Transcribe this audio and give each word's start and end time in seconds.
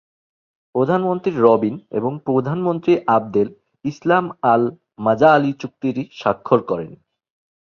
প্রধানমন্ত্রী 0.75 1.31
রবিন 1.37 1.75
এবং 1.91 2.11
প্রধানমন্ত্রী 2.25 2.93
আবদেল 3.07 3.49
ইসলাম 3.85 4.25
আল-মাজালি 4.43 5.51
চুক্তিটি 5.53 6.03
স্বাক্ষর 6.11 6.59
করেন। 6.61 6.91